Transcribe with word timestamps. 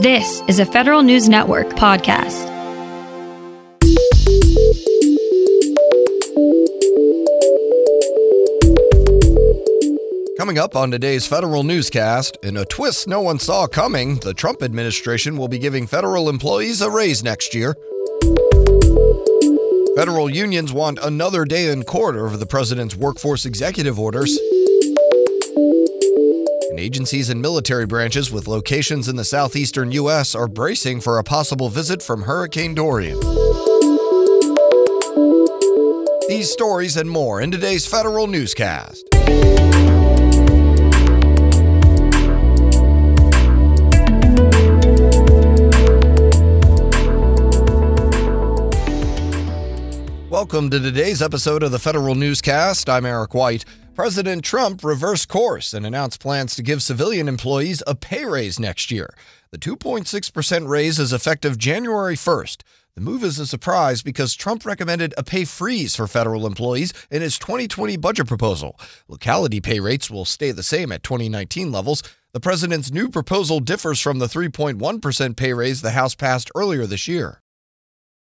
This 0.00 0.42
is 0.48 0.58
a 0.60 0.64
Federal 0.64 1.02
News 1.02 1.28
Network 1.28 1.68
podcast. 1.72 2.48
Coming 10.38 10.56
up 10.56 10.74
on 10.74 10.90
today's 10.90 11.26
federal 11.26 11.64
newscast, 11.64 12.38
in 12.42 12.56
a 12.56 12.64
twist 12.64 13.08
no 13.08 13.20
one 13.20 13.38
saw 13.38 13.66
coming, 13.66 14.14
the 14.20 14.32
Trump 14.32 14.62
administration 14.62 15.36
will 15.36 15.48
be 15.48 15.58
giving 15.58 15.86
federal 15.86 16.30
employees 16.30 16.80
a 16.80 16.90
raise 16.90 17.22
next 17.22 17.54
year. 17.54 17.74
Federal 19.96 20.30
unions 20.30 20.72
want 20.72 20.98
another 21.02 21.44
day 21.44 21.70
in 21.70 21.82
court 21.82 22.16
over 22.16 22.38
the 22.38 22.46
president's 22.46 22.96
workforce 22.96 23.44
executive 23.44 24.00
orders. 24.00 24.38
And 26.70 26.78
agencies 26.78 27.30
and 27.30 27.42
military 27.42 27.84
branches 27.84 28.30
with 28.30 28.46
locations 28.46 29.08
in 29.08 29.16
the 29.16 29.24
southeastern 29.24 29.90
U.S. 29.90 30.36
are 30.36 30.46
bracing 30.46 31.00
for 31.00 31.18
a 31.18 31.24
possible 31.24 31.68
visit 31.68 32.00
from 32.00 32.22
Hurricane 32.22 32.76
Dorian. 32.76 33.18
These 36.28 36.52
stories 36.52 36.96
and 36.96 37.10
more 37.10 37.40
in 37.40 37.50
today's 37.50 37.88
federal 37.88 38.28
newscast. 38.28 39.04
Welcome 50.30 50.70
to 50.70 50.78
today's 50.78 51.20
episode 51.20 51.64
of 51.64 51.72
the 51.72 51.80
Federal 51.80 52.14
Newscast. 52.14 52.88
I'm 52.88 53.04
Eric 53.04 53.34
White. 53.34 53.64
President 54.00 54.42
Trump 54.42 54.82
reversed 54.82 55.28
course 55.28 55.74
and 55.74 55.84
announced 55.84 56.20
plans 56.20 56.54
to 56.54 56.62
give 56.62 56.82
civilian 56.82 57.28
employees 57.28 57.82
a 57.86 57.94
pay 57.94 58.24
raise 58.24 58.58
next 58.58 58.90
year. 58.90 59.12
The 59.50 59.58
2.6% 59.58 60.66
raise 60.66 60.98
is 60.98 61.12
effective 61.12 61.58
January 61.58 62.16
1st. 62.16 62.62
The 62.94 63.02
move 63.02 63.22
is 63.22 63.38
a 63.38 63.46
surprise 63.46 64.02
because 64.02 64.34
Trump 64.34 64.64
recommended 64.64 65.12
a 65.18 65.22
pay 65.22 65.44
freeze 65.44 65.96
for 65.96 66.06
federal 66.06 66.46
employees 66.46 66.94
in 67.10 67.20
his 67.20 67.38
2020 67.38 67.98
budget 67.98 68.26
proposal. 68.26 68.80
Locality 69.06 69.60
pay 69.60 69.80
rates 69.80 70.10
will 70.10 70.24
stay 70.24 70.50
the 70.50 70.62
same 70.62 70.92
at 70.92 71.02
2019 71.02 71.70
levels. 71.70 72.02
The 72.32 72.40
president's 72.40 72.90
new 72.90 73.10
proposal 73.10 73.60
differs 73.60 74.00
from 74.00 74.18
the 74.18 74.28
3.1% 74.28 75.36
pay 75.36 75.52
raise 75.52 75.82
the 75.82 75.90
House 75.90 76.14
passed 76.14 76.50
earlier 76.54 76.86
this 76.86 77.06
year. 77.06 77.42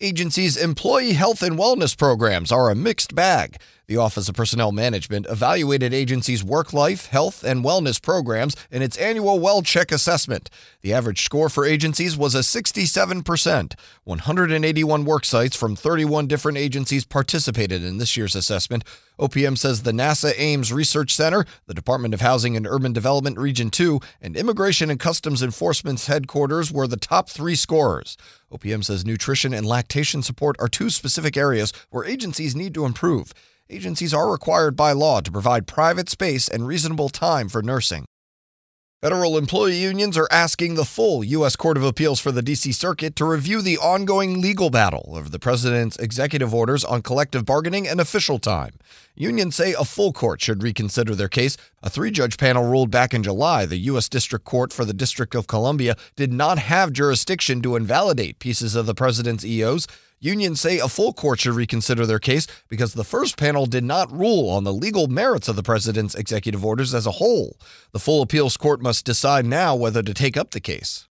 Agencies' 0.00 0.56
employee 0.56 1.12
health 1.12 1.40
and 1.40 1.56
wellness 1.56 1.96
programs 1.96 2.50
are 2.50 2.68
a 2.68 2.74
mixed 2.74 3.14
bag. 3.14 3.56
The 3.86 3.98
Office 3.98 4.30
of 4.30 4.34
Personnel 4.34 4.72
Management 4.72 5.26
evaluated 5.28 5.92
agencies' 5.92 6.42
work 6.42 6.72
life, 6.72 7.06
health, 7.06 7.44
and 7.44 7.62
wellness 7.62 8.00
programs 8.00 8.56
in 8.70 8.80
its 8.80 8.96
annual 8.96 9.38
Well 9.38 9.60
Check 9.60 9.92
assessment. 9.92 10.48
The 10.80 10.94
average 10.94 11.22
score 11.22 11.50
for 11.50 11.66
agencies 11.66 12.16
was 12.16 12.34
a 12.34 12.38
67%. 12.38 13.74
181 14.04 15.04
work 15.04 15.26
sites 15.26 15.54
from 15.54 15.76
31 15.76 16.26
different 16.26 16.56
agencies 16.56 17.04
participated 17.04 17.84
in 17.84 17.98
this 17.98 18.16
year's 18.16 18.34
assessment. 18.34 18.84
OPM 19.18 19.58
says 19.58 19.82
the 19.82 19.92
NASA 19.92 20.32
Ames 20.38 20.72
Research 20.72 21.14
Center, 21.14 21.44
the 21.66 21.74
Department 21.74 22.14
of 22.14 22.22
Housing 22.22 22.56
and 22.56 22.66
Urban 22.66 22.94
Development 22.94 23.36
Region 23.36 23.68
2, 23.68 24.00
and 24.22 24.34
Immigration 24.34 24.88
and 24.88 24.98
Customs 24.98 25.42
Enforcement's 25.42 26.06
headquarters 26.06 26.72
were 26.72 26.86
the 26.86 26.96
top 26.96 27.28
three 27.28 27.54
scorers. 27.54 28.16
OPM 28.50 28.82
says 28.82 29.04
nutrition 29.04 29.52
and 29.52 29.66
lactation 29.66 30.22
support 30.22 30.56
are 30.58 30.68
two 30.68 30.88
specific 30.88 31.36
areas 31.36 31.70
where 31.90 32.06
agencies 32.06 32.56
need 32.56 32.72
to 32.72 32.86
improve. 32.86 33.34
Agencies 33.70 34.12
are 34.12 34.30
required 34.30 34.76
by 34.76 34.92
law 34.92 35.22
to 35.22 35.32
provide 35.32 35.66
private 35.66 36.10
space 36.10 36.48
and 36.48 36.66
reasonable 36.66 37.08
time 37.08 37.48
for 37.48 37.62
nursing. 37.62 38.04
Federal 39.00 39.38
employee 39.38 39.76
unions 39.76 40.18
are 40.18 40.28
asking 40.30 40.74
the 40.74 40.84
full 40.84 41.24
U.S. 41.24 41.56
Court 41.56 41.76
of 41.76 41.82
Appeals 41.82 42.20
for 42.20 42.30
the 42.30 42.42
D.C. 42.42 42.72
Circuit 42.72 43.16
to 43.16 43.24
review 43.24 43.62
the 43.62 43.78
ongoing 43.78 44.40
legal 44.40 44.68
battle 44.68 45.12
over 45.14 45.28
the 45.28 45.38
president's 45.38 45.98
executive 45.98 46.54
orders 46.54 46.84
on 46.84 47.02
collective 47.02 47.46
bargaining 47.46 47.88
and 47.88 48.00
official 48.00 48.38
time. 48.38 48.72
Unions 49.14 49.56
say 49.56 49.72
a 49.74 49.84
full 49.84 50.12
court 50.12 50.40
should 50.42 50.62
reconsider 50.62 51.14
their 51.14 51.28
case. 51.28 51.56
A 51.82 51.88
three 51.88 52.10
judge 52.10 52.36
panel 52.36 52.64
ruled 52.64 52.90
back 52.90 53.14
in 53.14 53.22
July 53.22 53.64
the 53.66 53.76
U.S. 53.76 54.08
District 54.08 54.44
Court 54.44 54.72
for 54.72 54.84
the 54.84 54.94
District 54.94 55.34
of 55.34 55.46
Columbia 55.46 55.96
did 56.16 56.32
not 56.32 56.58
have 56.58 56.92
jurisdiction 56.92 57.62
to 57.62 57.76
invalidate 57.76 58.38
pieces 58.38 58.74
of 58.74 58.86
the 58.86 58.94
president's 58.94 59.44
EOs. 59.44 59.86
Unions 60.24 60.58
say 60.58 60.78
a 60.78 60.88
full 60.88 61.12
court 61.12 61.40
should 61.40 61.52
reconsider 61.52 62.06
their 62.06 62.18
case 62.18 62.46
because 62.68 62.94
the 62.94 63.04
first 63.04 63.36
panel 63.36 63.66
did 63.66 63.84
not 63.84 64.10
rule 64.10 64.48
on 64.48 64.64
the 64.64 64.72
legal 64.72 65.06
merits 65.06 65.48
of 65.48 65.56
the 65.56 65.62
president's 65.62 66.14
executive 66.14 66.64
orders 66.64 66.94
as 66.94 67.06
a 67.06 67.10
whole. 67.10 67.58
The 67.92 67.98
full 67.98 68.22
appeals 68.22 68.56
court 68.56 68.80
must 68.80 69.04
decide 69.04 69.44
now 69.44 69.76
whether 69.76 70.02
to 70.02 70.14
take 70.14 70.38
up 70.38 70.52
the 70.52 70.60
case. 70.60 71.06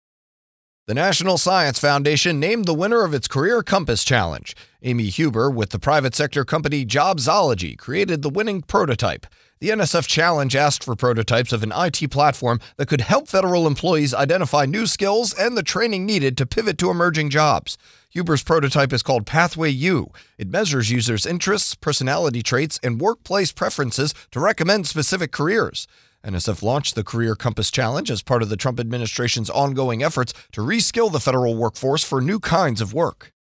The 0.89 0.95
National 0.95 1.37
Science 1.37 1.79
Foundation 1.79 2.41
named 2.41 2.65
the 2.65 2.73
winner 2.73 3.05
of 3.05 3.13
its 3.13 3.29
Career 3.29 3.63
Compass 3.63 4.03
Challenge. 4.03 4.57
Amy 4.83 5.11
Huber, 5.11 5.51
with 5.51 5.69
the 5.69 5.79
private 5.79 6.15
sector 6.15 6.47
company 6.47 6.87
Jobsology, 6.87 7.77
created 7.77 8.23
the 8.23 8.31
winning 8.31 8.63
prototype. 8.63 9.27
The 9.61 9.69
NSF 9.69 10.07
Challenge 10.07 10.57
asked 10.57 10.83
for 10.83 10.97
prototypes 10.97 11.53
of 11.53 11.63
an 11.63 11.75
IT 11.77 12.11
platform 12.11 12.59
that 12.79 12.89
could 12.89 13.03
help 13.03 13.29
federal 13.29 13.67
employees 13.67 14.15
identify 14.15 14.65
new 14.65 14.87
skills 14.87 15.35
and 15.35 15.59
the 15.59 15.63
training 15.63 16.07
needed 16.07 16.39
to 16.39 16.47
pivot 16.47 16.79
to 16.79 16.89
emerging 16.89 17.29
jobs. 17.29 17.77
Huber's 18.09 18.43
prototype 18.43 18.95
is 18.95 19.03
called 19.03 19.27
Pathway 19.27 19.69
U. 19.69 20.11
It 20.39 20.49
measures 20.49 20.91
users' 20.91 21.27
interests, 21.27 21.75
personality 21.75 22.43
traits, 22.43 22.81
and 22.83 22.99
workplace 22.99 23.53
preferences 23.53 24.15
to 24.31 24.41
recommend 24.41 24.87
specific 24.87 25.33
careers. 25.33 25.87
NSF 26.29 26.63
launched 26.63 26.95
the 26.95 27.03
Career 27.03 27.35
Compass 27.35 27.71
Challenge 27.71 28.11
as 28.11 28.23
part 28.23 28.43
of 28.43 28.51
the 28.51 28.57
Trump 28.57 28.79
administration's 28.79 29.49
ongoing 29.49 30.03
efforts 30.03 30.35
to 30.53 30.61
reskill 30.61 31.11
the 31.11 31.21
federal 31.21 31.57
workforce 31.57 32.05
for 32.05 32.21
new 32.21 32.39
kinds 32.39 32.83
of 32.83 32.93
work. 32.93 33.33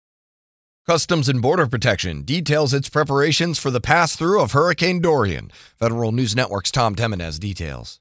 Customs 0.86 1.28
and 1.28 1.42
Border 1.42 1.66
Protection 1.66 2.22
details 2.22 2.72
its 2.72 2.88
preparations 2.88 3.58
for 3.58 3.72
the 3.72 3.80
pass 3.80 4.14
through 4.14 4.40
of 4.40 4.52
Hurricane 4.52 5.00
Dorian. 5.00 5.50
Federal 5.76 6.12
News 6.12 6.36
Network's 6.36 6.70
Tom 6.70 6.94
Temin 6.94 7.20
has 7.20 7.40
details. 7.40 7.98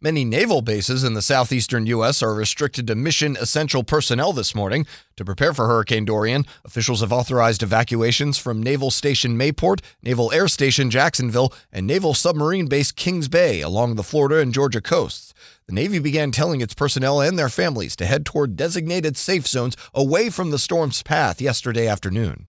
Many 0.00 0.24
naval 0.24 0.62
bases 0.62 1.02
in 1.02 1.14
the 1.14 1.22
southeastern 1.22 1.84
U.S. 1.86 2.22
are 2.22 2.32
restricted 2.32 2.86
to 2.86 2.94
mission 2.94 3.36
essential 3.36 3.82
personnel 3.82 4.32
this 4.32 4.54
morning. 4.54 4.86
To 5.16 5.24
prepare 5.24 5.52
for 5.52 5.66
Hurricane 5.66 6.04
Dorian, 6.04 6.46
officials 6.64 7.00
have 7.00 7.12
authorized 7.12 7.64
evacuations 7.64 8.38
from 8.38 8.62
Naval 8.62 8.92
Station 8.92 9.36
Mayport, 9.36 9.80
Naval 10.00 10.30
Air 10.30 10.46
Station 10.46 10.88
Jacksonville, 10.88 11.52
and 11.72 11.84
Naval 11.84 12.14
Submarine 12.14 12.68
Base 12.68 12.92
Kings 12.92 13.26
Bay 13.26 13.60
along 13.60 13.96
the 13.96 14.04
Florida 14.04 14.38
and 14.38 14.54
Georgia 14.54 14.80
coasts. 14.80 15.34
The 15.66 15.74
Navy 15.74 15.98
began 15.98 16.30
telling 16.30 16.60
its 16.60 16.74
personnel 16.74 17.20
and 17.20 17.36
their 17.36 17.48
families 17.48 17.96
to 17.96 18.06
head 18.06 18.24
toward 18.24 18.54
designated 18.54 19.16
safe 19.16 19.48
zones 19.48 19.76
away 19.92 20.30
from 20.30 20.52
the 20.52 20.60
storm's 20.60 21.02
path 21.02 21.40
yesterday 21.40 21.88
afternoon. 21.88 22.46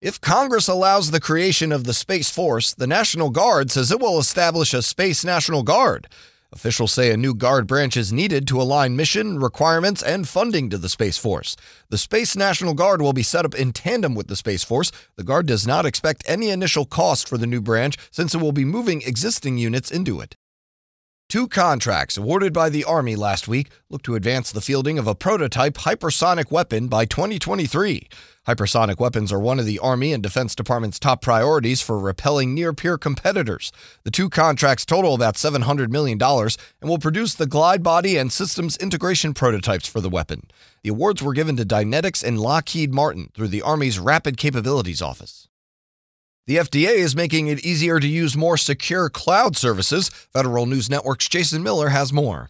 If 0.00 0.20
Congress 0.20 0.66
allows 0.66 1.12
the 1.12 1.20
creation 1.20 1.70
of 1.70 1.84
the 1.84 1.94
Space 1.94 2.30
Force, 2.30 2.74
the 2.74 2.88
National 2.88 3.30
Guard 3.30 3.70
says 3.70 3.92
it 3.92 4.00
will 4.00 4.18
establish 4.18 4.74
a 4.74 4.82
Space 4.82 5.24
National 5.24 5.62
Guard. 5.62 6.08
Officials 6.50 6.92
say 6.92 7.10
a 7.10 7.16
new 7.18 7.34
Guard 7.34 7.66
branch 7.66 7.94
is 7.94 8.10
needed 8.10 8.48
to 8.48 8.60
align 8.60 8.96
mission, 8.96 9.38
requirements, 9.38 10.02
and 10.02 10.26
funding 10.26 10.70
to 10.70 10.78
the 10.78 10.88
Space 10.88 11.18
Force. 11.18 11.56
The 11.90 11.98
Space 11.98 12.34
National 12.34 12.72
Guard 12.72 13.02
will 13.02 13.12
be 13.12 13.22
set 13.22 13.44
up 13.44 13.54
in 13.54 13.72
tandem 13.72 14.14
with 14.14 14.28
the 14.28 14.36
Space 14.36 14.64
Force. 14.64 14.90
The 15.16 15.24
Guard 15.24 15.46
does 15.46 15.66
not 15.66 15.84
expect 15.84 16.22
any 16.26 16.48
initial 16.48 16.86
cost 16.86 17.28
for 17.28 17.36
the 17.36 17.46
new 17.46 17.60
branch 17.60 17.98
since 18.10 18.34
it 18.34 18.40
will 18.40 18.52
be 18.52 18.64
moving 18.64 19.02
existing 19.02 19.58
units 19.58 19.90
into 19.90 20.22
it. 20.22 20.36
Two 21.28 21.46
contracts 21.46 22.16
awarded 22.16 22.54
by 22.54 22.70
the 22.70 22.84
Army 22.84 23.14
last 23.14 23.46
week 23.46 23.68
look 23.90 24.02
to 24.04 24.14
advance 24.14 24.50
the 24.50 24.62
fielding 24.62 24.98
of 24.98 25.06
a 25.06 25.14
prototype 25.14 25.74
hypersonic 25.74 26.50
weapon 26.50 26.88
by 26.88 27.04
2023. 27.04 28.08
Hypersonic 28.46 28.98
weapons 28.98 29.30
are 29.30 29.38
one 29.38 29.58
of 29.58 29.66
the 29.66 29.78
Army 29.78 30.14
and 30.14 30.22
Defense 30.22 30.54
Department's 30.54 30.98
top 30.98 31.20
priorities 31.20 31.82
for 31.82 31.98
repelling 31.98 32.54
near 32.54 32.72
peer 32.72 32.96
competitors. 32.96 33.72
The 34.04 34.10
two 34.10 34.30
contracts 34.30 34.86
total 34.86 35.12
about 35.12 35.34
$700 35.34 35.90
million 35.90 36.18
and 36.22 36.88
will 36.88 36.98
produce 36.98 37.34
the 37.34 37.44
glide 37.44 37.82
body 37.82 38.16
and 38.16 38.32
systems 38.32 38.78
integration 38.78 39.34
prototypes 39.34 39.86
for 39.86 40.00
the 40.00 40.08
weapon. 40.08 40.46
The 40.82 40.88
awards 40.88 41.22
were 41.22 41.34
given 41.34 41.56
to 41.56 41.66
Dynetics 41.66 42.24
and 42.24 42.40
Lockheed 42.40 42.94
Martin 42.94 43.32
through 43.34 43.48
the 43.48 43.60
Army's 43.60 43.98
Rapid 43.98 44.38
Capabilities 44.38 45.02
Office. 45.02 45.47
The 46.48 46.56
FDA 46.56 46.94
is 46.94 47.14
making 47.14 47.48
it 47.48 47.62
easier 47.62 48.00
to 48.00 48.06
use 48.08 48.34
more 48.34 48.56
secure 48.56 49.10
cloud 49.10 49.54
services. 49.54 50.08
Federal 50.08 50.64
News 50.64 50.88
Network's 50.88 51.28
Jason 51.28 51.62
Miller 51.62 51.90
has 51.90 52.10
more. 52.10 52.48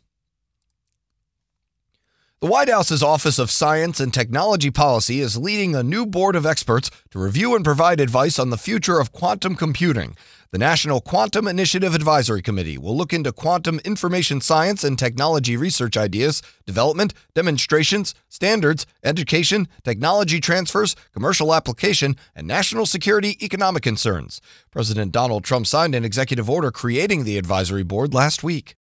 The 2.41 2.47
White 2.47 2.69
House's 2.69 3.03
Office 3.03 3.41
of 3.41 3.51
Science 3.51 3.99
and 3.99 4.15
Technology 4.15 4.71
Policy 4.71 5.19
is 5.19 5.37
leading 5.37 5.75
a 5.75 5.83
new 5.83 6.07
board 6.07 6.37
of 6.37 6.47
experts 6.47 6.89
to 7.11 7.19
review 7.19 7.57
and 7.57 7.65
provide 7.65 8.01
advice 8.01 8.39
on 8.39 8.51
the 8.51 8.57
future 8.57 9.01
of 9.01 9.11
quantum 9.11 9.57
computing. 9.57 10.15
The 10.53 10.59
National 10.59 11.01
Quantum 11.01 11.49
Initiative 11.49 11.97
Advisory 11.97 12.41
Committee 12.41 12.79
will 12.79 12.97
look 12.97 13.13
into 13.13 13.33
quantum 13.33 13.81
information 13.81 14.41
science 14.41 14.85
and 14.85 14.97
technology 14.97 15.57
research 15.57 15.97
ideas, 15.97 16.41
development, 16.65 17.13
demonstrations, 17.35 18.15
standards, 18.29 18.87
education, 19.03 19.67
technology 19.83 20.39
transfers, 20.39 20.95
commercial 21.13 21.53
application, 21.53 22.15
and 22.37 22.47
national 22.47 22.87
security 22.87 23.37
economic 23.45 23.83
concerns. 23.83 24.41
President 24.71 25.11
Donald 25.11 25.43
Trump 25.43 25.67
signed 25.67 25.97
an 25.97 26.05
executive 26.05 26.49
order 26.49 26.71
creating 26.71 27.25
the 27.25 27.37
advisory 27.37 27.83
board 27.83 28.15
last 28.15 28.45
week. 28.45 28.77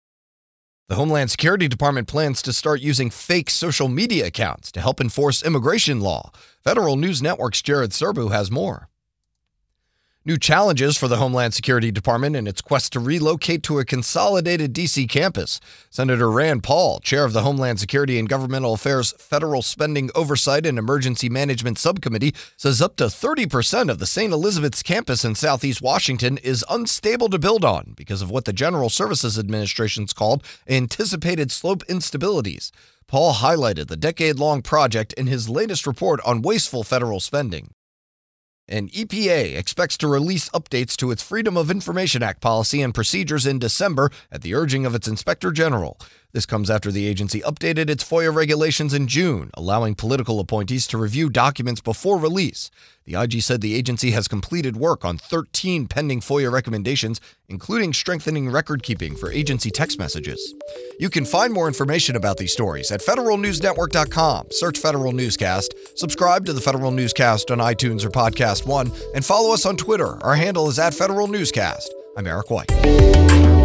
The 0.88 0.94
Homeland 0.94 1.32
Security 1.32 1.68
Department 1.68 2.08
plans 2.08 2.44
to 2.44 2.54
start 2.54 2.80
using 2.80 3.10
fake 3.10 3.50
social 3.50 3.88
media 3.88 4.28
accounts 4.28 4.72
to 4.74 4.80
help 4.80 5.02
enforce 5.02 5.42
immigration 5.42 6.00
law. 6.00 6.30
Federal 6.64 6.96
News 6.96 7.24
Network's 7.24 7.64
Jared 7.64 7.90
Serbu 7.90 8.32
has 8.32 8.52
more. 8.52 8.88
New 10.28 10.40
challenges 10.40 10.98
for 10.98 11.08
the 11.08 11.18
Homeland 11.18 11.54
Security 11.54 11.92
Department 11.92 12.36
in 12.36 12.48
its 12.48 12.60
quest 12.60 12.92
to 12.94 13.00
relocate 13.00 13.62
to 13.62 13.78
a 13.78 13.86
consolidated 13.86 14.74
D.C. 14.74 15.06
campus. 15.06 15.60
Senator 15.92 16.32
Rand 16.32 16.64
Paul, 16.64 17.00
chair 17.00 17.26
of 17.26 17.34
the 17.34 17.44
Homeland 17.44 17.80
Security 17.80 18.18
and 18.18 18.28
Governmental 18.28 18.74
Affairs 18.74 19.14
Federal 19.20 19.62
Spending 19.62 20.10
Oversight 20.16 20.66
and 20.66 20.80
Emergency 20.80 21.30
Management 21.30 21.78
Subcommittee, 21.78 22.34
says 22.58 22.82
up 22.82 22.96
to 22.96 23.04
30% 23.04 23.92
of 23.92 24.00
the 24.00 24.08
St. 24.08 24.34
Elizabeth's 24.34 24.82
campus 24.82 25.24
in 25.24 25.36
southeast 25.36 25.80
Washington 25.80 26.40
is 26.40 26.66
unstable 26.72 27.30
to 27.30 27.38
build 27.38 27.64
on 27.64 27.94
because 27.96 28.24
of 28.24 28.32
what 28.32 28.46
the 28.46 28.52
General 28.52 28.90
Services 28.90 29.38
Administration's 29.38 30.12
called 30.12 30.44
anticipated 30.68 31.52
slope 31.52 31.86
instabilities. 31.86 32.72
Paul 33.06 33.36
highlighted 33.36 33.90
the 33.90 33.96
decade 33.96 34.40
long 34.40 34.64
project 34.64 35.14
in 35.14 35.28
his 35.28 35.50
latest 35.50 35.86
report 35.86 36.20
on 36.26 36.42
wasteful 36.42 36.84
federal 36.84 37.20
spending. 37.20 37.76
An 38.68 38.90
EPA 38.90 39.56
expects 39.56 39.96
to 39.98 40.08
release 40.08 40.50
updates 40.50 40.96
to 40.98 41.12
its 41.12 41.22
Freedom 41.22 41.56
of 41.56 41.70
Information 41.70 42.24
Act 42.24 42.42
policy 42.42 42.82
and 42.82 42.96
procedures 42.96 43.46
in 43.46 43.60
December 43.60 44.10
at 44.32 44.42
the 44.42 44.56
urging 44.56 44.88
of 44.88 44.96
its 44.96 45.08
Inspector 45.08 45.52
General. 45.52 46.00
This 46.36 46.48
comes 46.48 46.70
after 46.70 46.92
the 46.92 47.06
agency 47.06 47.40
updated 47.42 47.90
its 47.90 48.04
FOIA 48.04 48.34
regulations 48.34 48.94
in 48.94 49.08
June, 49.08 49.52
allowing 49.54 49.96
political 49.96 50.40
appointees 50.42 50.86
to 50.88 50.98
review 50.98 51.30
documents 51.30 51.80
before 51.80 52.18
release. 52.18 52.70
The 53.06 53.14
IG 53.14 53.42
said 53.42 53.62
the 53.62 53.76
agency 53.76 54.12
has 54.12 54.28
completed 54.28 54.76
work 54.76 55.06
on 55.06 55.18
13 55.18 55.88
pending 55.88 56.20
FOIA 56.20 56.52
recommendations, 56.52 57.22
including 57.48 57.94
strengthening 57.94 58.50
record 58.50 58.84
keeping 58.84 59.16
for 59.16 59.32
agency 59.32 59.70
text 59.70 59.98
messages. 59.98 60.56
You 61.00 61.10
can 61.10 61.24
find 61.24 61.54
more 61.54 61.68
information 61.68 62.18
about 62.18 62.36
these 62.38 62.52
stories 62.52 62.92
at 62.92 63.00
federalnewsnetwork.com. 63.00 64.48
Search 64.50 64.80
Federal 64.80 65.14
Newscast, 65.14 65.70
subscribe 65.96 66.46
to 66.46 66.54
the 66.54 66.62
Federal 66.62 66.92
Newscast 66.92 67.50
on 67.52 67.58
iTunes 67.58 68.06
or 68.06 68.10
Podcast 68.10 68.66
One, 68.68 68.92
and 69.14 69.26
follow 69.26 69.54
us 69.54 69.66
on 69.66 69.76
Twitter. 69.78 70.24
Our 70.24 70.36
handle 70.36 70.70
is 70.70 70.78
at 70.78 70.94
Federal 70.94 71.28
Newscast. 71.28 71.94
I'm 72.16 72.28
Eric 72.28 72.50
White. 72.50 73.65